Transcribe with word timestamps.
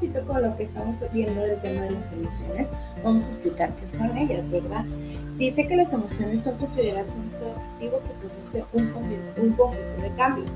poquito 0.00 0.20
con 0.26 0.42
lo 0.42 0.56
que 0.56 0.64
estamos 0.64 0.96
viendo 1.12 1.40
del 1.40 1.60
tema 1.60 1.82
de 1.82 1.90
las 1.90 2.12
emociones, 2.12 2.72
vamos 3.02 3.24
a 3.24 3.28
explicar 3.28 3.70
qué 3.76 3.96
son 3.96 4.16
ellas, 4.16 4.48
¿verdad? 4.50 4.84
Dice 5.36 5.66
que 5.66 5.76
las 5.76 5.92
emociones 5.92 6.44
son 6.44 6.56
consideradas 6.58 7.14
un 7.16 7.28
estado 7.28 7.54
activo 7.72 8.00
que 8.00 8.14
produce 8.20 8.64
un 8.72 8.92
conjunto, 8.92 9.42
un 9.42 9.52
conjunto 9.52 10.02
de 10.02 10.10
cambios, 10.16 10.50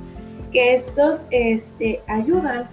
que 0.52 0.76
estos 0.76 1.22
este, 1.30 2.00
ayudan 2.06 2.68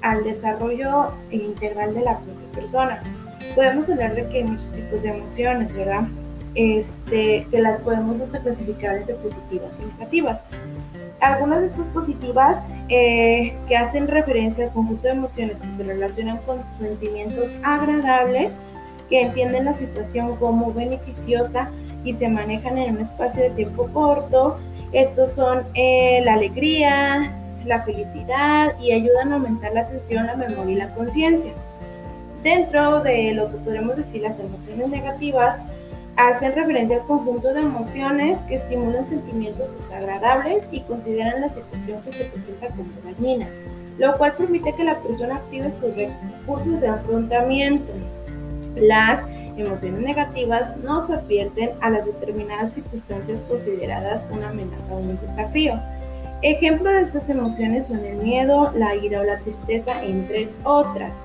al 0.00 0.24
desarrollo 0.24 1.12
integral 1.30 1.94
de 1.94 2.00
la 2.00 2.18
propia 2.18 2.60
persona. 2.60 3.02
Podemos 3.54 3.88
hablar 3.90 4.14
de 4.14 4.26
que 4.28 4.38
hay 4.38 4.44
muchos 4.44 4.72
tipos 4.72 5.02
de 5.02 5.08
emociones, 5.10 5.72
¿verdad? 5.74 6.08
Este, 6.54 7.46
que 7.50 7.58
las 7.60 7.80
podemos 7.80 8.20
hasta 8.20 8.40
clasificar 8.40 8.96
entre 8.96 9.14
positivas 9.16 9.70
y 9.80 9.98
negativas. 9.98 10.40
Algunas 11.20 11.60
de 11.60 11.66
estas 11.66 11.86
positivas 11.88 12.64
eh, 12.88 13.54
que 13.68 13.76
hacen 13.76 14.08
referencia 14.08 14.66
al 14.66 14.72
conjunto 14.72 15.08
de 15.08 15.14
emociones 15.14 15.58
que 15.60 15.70
se 15.76 15.82
relacionan 15.82 16.38
con 16.38 16.62
sentimientos 16.78 17.50
agradables, 17.62 18.52
que 19.08 19.22
entienden 19.22 19.64
la 19.64 19.74
situación 19.74 20.36
como 20.36 20.72
beneficiosa 20.72 21.70
y 22.04 22.14
se 22.14 22.28
manejan 22.28 22.78
en 22.78 22.96
un 22.96 23.02
espacio 23.02 23.42
de 23.42 23.50
tiempo 23.50 23.88
corto. 23.92 24.58
Estos 24.92 25.32
son 25.32 25.64
eh, 25.74 26.20
la 26.24 26.34
alegría, 26.34 27.32
la 27.64 27.82
felicidad 27.82 28.78
y 28.80 28.92
ayudan 28.92 29.32
a 29.32 29.36
aumentar 29.36 29.72
la 29.74 29.80
atención, 29.80 30.26
la 30.26 30.36
memoria 30.36 30.72
y 30.72 30.78
la 30.78 30.94
conciencia. 30.94 31.52
Dentro 32.42 33.00
de 33.02 33.32
lo 33.32 33.50
que 33.50 33.58
podemos 33.58 33.96
decir 33.96 34.22
las 34.22 34.38
emociones 34.38 34.88
negativas, 34.88 35.58
hacen 36.16 36.54
referencia 36.54 36.96
al 36.96 37.06
conjunto 37.06 37.52
de 37.52 37.60
emociones 37.60 38.40
que 38.42 38.54
estimulan 38.54 39.06
sentimientos 39.06 39.74
desagradables 39.76 40.66
y 40.70 40.80
consideran 40.80 41.42
la 41.42 41.50
situación 41.50 42.02
que 42.02 42.12
se 42.12 42.24
presenta 42.24 42.68
como 42.68 42.88
dañina, 43.04 43.48
lo 43.98 44.16
cual 44.16 44.32
permite 44.32 44.74
que 44.74 44.84
la 44.84 44.98
persona 45.00 45.36
active 45.36 45.70
sus 45.72 45.94
recursos 45.94 46.80
de 46.80 46.88
afrontamiento. 46.88 47.92
Las 48.76 49.22
emociones 49.56 50.00
negativas 50.00 50.76
no 50.78 51.06
se 51.06 51.14
advierten 51.14 51.70
a 51.80 51.90
las 51.90 52.04
determinadas 52.04 52.72
circunstancias 52.72 53.42
consideradas 53.42 54.28
una 54.30 54.50
amenaza 54.50 54.94
o 54.94 54.98
un 54.98 55.18
desafío. 55.20 55.74
Ejemplo 56.42 56.90
de 56.90 57.02
estas 57.02 57.28
emociones 57.30 57.88
son 57.88 58.04
el 58.04 58.16
miedo, 58.16 58.70
la 58.74 58.94
ira 58.94 59.20
o 59.20 59.24
la 59.24 59.38
tristeza, 59.38 60.02
entre 60.02 60.48
otras. 60.64 61.16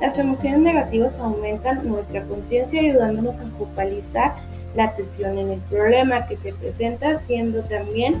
Las 0.00 0.18
emociones 0.18 0.60
negativas 0.60 1.18
aumentan 1.18 1.86
nuestra 1.86 2.22
conciencia 2.22 2.80
ayudándonos 2.80 3.38
a 3.40 3.46
focalizar 3.58 4.34
la 4.74 4.84
atención 4.84 5.36
en 5.38 5.50
el 5.50 5.60
problema 5.60 6.26
que 6.26 6.36
se 6.36 6.52
presenta, 6.52 7.18
siendo 7.20 7.62
también 7.62 8.14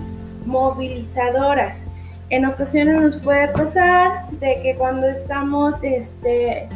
movilizadoras. 0.44 1.86
En 2.28 2.44
ocasiones 2.44 3.00
nos 3.00 3.16
puede 3.16 3.48
pasar 3.48 4.28
de 4.32 4.60
que 4.62 4.76
cuando 4.76 5.08
estamos 5.08 5.82
este, 5.82 6.68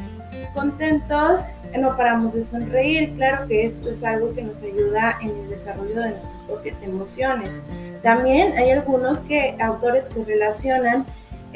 contentos 0.54 1.42
no 1.78 1.96
paramos 1.96 2.32
de 2.34 2.44
sonreír. 2.44 3.12
Claro 3.16 3.46
que 3.46 3.66
esto 3.66 3.90
es 3.90 4.04
algo 4.04 4.32
que 4.34 4.42
nos 4.42 4.62
ayuda 4.62 5.18
en 5.20 5.30
el 5.30 5.50
desarrollo 5.50 6.00
de 6.00 6.10
nuestras 6.10 6.42
propias 6.46 6.82
emociones. 6.82 7.62
También 8.02 8.56
hay 8.56 8.70
algunos 8.70 9.20
que, 9.20 9.56
autores 9.60 10.08
que 10.08 10.24
relacionan 10.24 11.04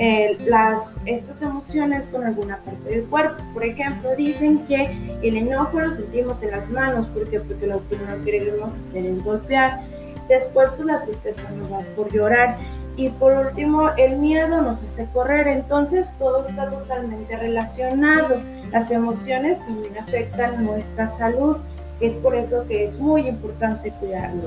eh, 0.01 0.39
las, 0.47 0.97
estas 1.07 1.43
emociones 1.43 2.07
con 2.07 2.25
alguna 2.25 2.59
parte 2.59 2.89
del 2.89 3.05
cuerpo. 3.07 3.43
Por 3.53 3.65
ejemplo, 3.65 4.15
dicen 4.17 4.65
que 4.67 4.97
el 5.23 5.37
enojo 5.37 5.81
lo 5.81 5.93
sentimos 5.93 6.41
en 6.45 6.53
las 6.53 6.71
manos. 6.71 7.09
¿Por 7.09 7.29
qué? 7.29 7.41
Porque 7.41 7.67
lo 7.67 7.83
que 7.89 7.97
no 7.97 8.25
queremos 8.25 8.73
hacer 8.75 9.05
es 9.05 9.25
golpear. 9.25 9.81
Después, 10.29 10.69
pues 10.77 10.87
la 10.87 11.03
tristeza 11.03 11.51
nos 11.51 11.73
va 11.73 11.81
por 11.97 12.13
llorar. 12.13 12.57
Y 12.97 13.09
por 13.09 13.33
último, 13.33 13.91
el 13.97 14.19
miedo 14.19 14.63
nos 14.63 14.81
hace 14.85 15.07
correr. 15.13 15.49
Entonces, 15.49 16.09
todo 16.17 16.47
está 16.47 16.71
totalmente 16.71 17.37
relacionado. 17.37 18.37
Las 18.71 18.93
emociones 18.93 19.59
también 19.59 19.99
afectan 19.99 20.65
nuestra 20.65 21.11
salud. 21.11 21.57
Es 22.01 22.15
por 22.15 22.37
eso 22.37 22.65
que 22.69 22.85
es 22.85 23.01
muy 23.01 23.27
importante 23.27 23.91
cuidarlo. 23.99 24.45